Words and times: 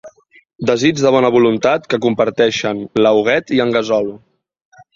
Desig 0.69 1.01
de 1.01 1.11
bona 1.15 1.29
voluntat 1.35 1.85
que 1.93 2.01
comparteixen 2.07 2.81
la 3.07 3.13
Huguet 3.19 3.55
i 3.59 3.65
en 3.67 3.77
Gasol. 3.79 4.13